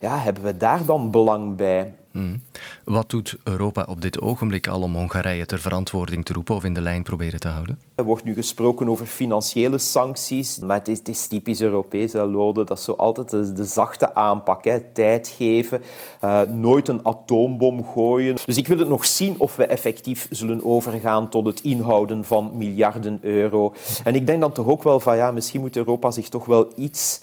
ja, 0.00 0.18
hebben 0.18 0.42
we 0.42 0.56
daar 0.56 0.84
dan 0.84 1.10
belang 1.10 1.56
bij? 1.56 1.92
Hmm. 2.16 2.42
Wat 2.84 3.10
doet 3.10 3.36
Europa 3.44 3.86
op 3.88 4.00
dit 4.00 4.20
ogenblik 4.20 4.68
al 4.68 4.82
om 4.82 4.94
Hongarije 4.94 5.46
ter 5.46 5.58
verantwoording 5.58 6.24
te 6.24 6.32
roepen 6.32 6.54
of 6.54 6.64
in 6.64 6.74
de 6.74 6.80
lijn 6.80 7.02
proberen 7.02 7.40
te 7.40 7.48
houden? 7.48 7.78
Er 7.94 8.04
wordt 8.04 8.24
nu 8.24 8.34
gesproken 8.34 8.88
over 8.88 9.06
financiële 9.06 9.78
sancties, 9.78 10.58
maar 10.58 10.78
het 10.78 10.88
is, 10.88 10.98
het 10.98 11.08
is 11.08 11.26
typisch 11.26 11.60
Europees, 11.60 12.12
Lode. 12.12 12.64
Dat 12.64 12.78
is 12.78 12.84
zo 12.84 12.92
altijd 12.92 13.30
de, 13.30 13.52
de 13.52 13.64
zachte 13.64 14.14
aanpak. 14.14 14.64
Hè. 14.64 14.80
Tijd 14.80 15.28
geven, 15.36 15.82
uh, 16.24 16.40
nooit 16.42 16.88
een 16.88 17.06
atoombom 17.06 17.84
gooien. 17.84 18.36
Dus 18.46 18.56
ik 18.56 18.66
wil 18.66 18.78
het 18.78 18.88
nog 18.88 19.04
zien 19.04 19.34
of 19.38 19.56
we 19.56 19.66
effectief 19.66 20.26
zullen 20.30 20.64
overgaan 20.64 21.28
tot 21.28 21.46
het 21.46 21.60
inhouden 21.60 22.24
van 22.24 22.50
miljarden 22.54 23.18
euro. 23.22 23.74
En 24.04 24.14
ik 24.14 24.26
denk 24.26 24.40
dan 24.40 24.52
toch 24.52 24.66
ook 24.66 24.82
wel 24.82 25.00
van 25.00 25.16
ja, 25.16 25.30
misschien 25.30 25.60
moet 25.60 25.76
Europa 25.76 26.10
zich 26.10 26.28
toch 26.28 26.44
wel 26.44 26.72
iets 26.76 27.20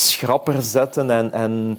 schrapper 0.00 0.62
zetten 0.62 1.10
en... 1.10 1.32
en 1.32 1.78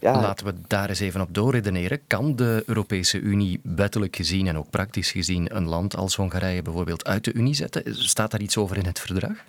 ja. 0.00 0.20
Laten 0.20 0.46
we 0.46 0.54
daar 0.66 0.88
eens 0.88 1.00
even 1.00 1.20
op 1.20 1.34
doorredeneren. 1.34 2.00
Kan 2.06 2.36
de 2.36 2.62
Europese 2.66 3.18
Unie 3.18 3.60
wettelijk 3.62 4.16
gezien 4.16 4.46
en 4.46 4.58
ook 4.58 4.70
praktisch 4.70 5.10
gezien 5.10 5.56
een 5.56 5.68
land 5.68 5.96
als 5.96 6.16
Hongarije 6.16 6.62
bijvoorbeeld 6.62 7.04
uit 7.04 7.24
de 7.24 7.32
Unie 7.32 7.54
zetten? 7.54 7.82
Staat 7.86 8.30
daar 8.30 8.40
iets 8.40 8.56
over 8.56 8.76
in 8.76 8.86
het 8.86 9.00
verdrag? 9.00 9.44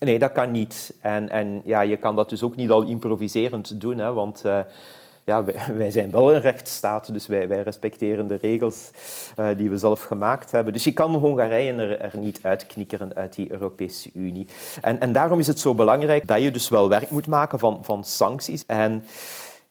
Nee, 0.00 0.18
dat 0.18 0.32
kan 0.32 0.50
niet. 0.50 0.94
En, 1.00 1.28
en 1.28 1.60
ja, 1.64 1.80
je 1.80 1.96
kan 1.96 2.16
dat 2.16 2.28
dus 2.28 2.42
ook 2.42 2.56
niet 2.56 2.70
al 2.70 2.82
improviserend 2.82 3.80
doen, 3.80 3.98
hè, 3.98 4.12
want... 4.12 4.42
Uh, 4.46 4.60
ja, 5.28 5.44
wij, 5.76 5.90
zijn 5.90 6.10
wel 6.10 6.34
een 6.34 6.40
rechtsstaat, 6.40 7.12
dus 7.12 7.26
wij, 7.26 7.48
wij 7.48 7.62
respecteren 7.62 8.26
de 8.26 8.38
regels 8.40 8.90
uh, 9.38 9.48
die 9.56 9.70
we 9.70 9.78
zelf 9.78 10.02
gemaakt 10.02 10.50
hebben. 10.50 10.72
Dus 10.72 10.84
je 10.84 10.92
kan 10.92 11.14
Hongarije 11.14 11.72
er, 11.72 12.00
er, 12.00 12.18
niet 12.18 12.38
uitknikkeren 12.42 13.14
uit 13.14 13.34
die 13.34 13.52
Europese 13.52 14.10
Unie. 14.14 14.46
En, 14.80 15.00
en 15.00 15.12
daarom 15.12 15.38
is 15.38 15.46
het 15.46 15.60
zo 15.60 15.74
belangrijk 15.74 16.26
dat 16.26 16.42
je 16.42 16.50
dus 16.50 16.68
wel 16.68 16.88
werk 16.88 17.10
moet 17.10 17.26
maken 17.26 17.58
van, 17.58 17.78
van 17.82 18.04
sancties. 18.04 18.66
En 18.66 19.04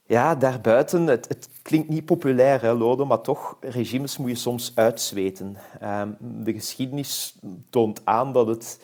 ja, 0.05 0.35
daarbuiten, 0.35 1.07
het, 1.07 1.27
het 1.27 1.49
klinkt 1.61 1.89
niet 1.89 2.05
populair, 2.05 2.61
hè, 2.61 2.75
maar 3.05 3.21
toch, 3.21 3.57
regimes 3.59 4.17
moet 4.17 4.29
je 4.29 4.35
soms 4.35 4.71
uitzweten. 4.75 5.57
Ehm, 5.79 6.09
de 6.19 6.53
geschiedenis 6.53 7.35
toont 7.69 8.01
aan 8.03 8.33
dat 8.33 8.47
het, 8.47 8.79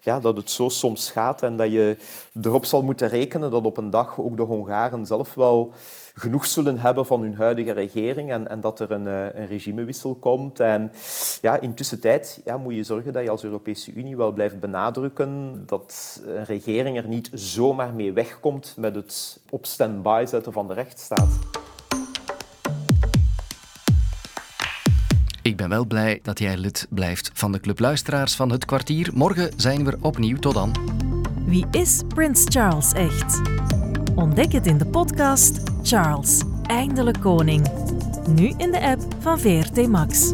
ja, 0.00 0.20
dat 0.20 0.36
het 0.36 0.50
zo 0.50 0.68
soms 0.68 1.10
gaat 1.10 1.42
en 1.42 1.56
dat 1.56 1.72
je 1.72 1.96
erop 2.42 2.64
zal 2.64 2.82
moeten 2.82 3.08
rekenen 3.08 3.50
dat 3.50 3.64
op 3.64 3.76
een 3.76 3.90
dag 3.90 4.18
ook 4.18 4.36
de 4.36 4.42
Hongaren 4.42 5.06
zelf 5.06 5.34
wel 5.34 5.72
genoeg 6.14 6.46
zullen 6.46 6.78
hebben 6.78 7.06
van 7.06 7.22
hun 7.22 7.34
huidige 7.34 7.72
regering 7.72 8.30
en, 8.30 8.48
en 8.48 8.60
dat 8.60 8.80
er 8.80 8.90
een, 8.90 9.06
eh, 9.06 9.40
een 9.40 9.46
regimewissel 9.46 10.14
komt. 10.14 10.60
En 10.60 10.92
ja, 11.40 11.60
intussen 11.60 12.00
tijd 12.00 12.40
ja, 12.44 12.56
moet 12.56 12.74
je 12.74 12.82
zorgen 12.82 13.12
dat 13.12 13.22
je 13.22 13.30
als 13.30 13.44
Europese 13.44 13.92
Unie 13.92 14.16
wel 14.16 14.32
blijft 14.32 14.60
benadrukken 14.60 15.62
dat 15.66 16.22
een 16.26 16.44
regering 16.44 16.96
er 16.96 17.08
niet 17.08 17.30
zomaar 17.32 17.94
mee 17.94 18.12
wegkomt 18.12 18.74
met 18.76 18.94
het 18.94 19.40
op 19.50 19.66
stand-by 19.66 20.24
zetten 20.26 20.52
van 20.52 20.68
de 20.68 20.74
rechtsstaat. 20.74 21.38
Ik 25.42 25.56
ben 25.56 25.68
wel 25.68 25.86
blij 25.86 26.20
dat 26.22 26.38
jij 26.38 26.56
lid 26.56 26.86
blijft 26.90 27.30
van 27.34 27.52
de 27.52 27.60
Club 27.60 27.78
Luisteraars 27.78 28.36
van 28.36 28.50
het 28.50 28.64
kwartier. 28.64 29.10
Morgen 29.14 29.50
zijn 29.56 29.84
we 29.84 29.96
opnieuw. 30.00 30.36
Tot 30.36 30.54
dan. 30.54 30.74
Wie 31.44 31.66
is 31.70 32.02
Prins 32.08 32.44
Charles 32.48 32.92
echt? 32.92 33.40
Ontdek 34.14 34.52
het 34.52 34.66
in 34.66 34.78
de 34.78 34.86
podcast 34.86 35.71
Charles, 35.82 36.42
eindelijk 36.66 37.20
koning. 37.20 37.66
Nu 38.28 38.52
in 38.56 38.70
de 38.70 38.80
app 38.80 39.02
van 39.18 39.38
VRT 39.38 39.88
Max. 39.88 40.30